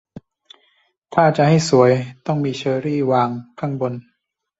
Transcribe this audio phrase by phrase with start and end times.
[1.13, 1.91] ถ้าจะให้สวย
[2.25, 3.93] ต้องมีเชอร์รี่วางข้างบน